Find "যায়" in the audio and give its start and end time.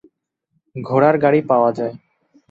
1.71-1.93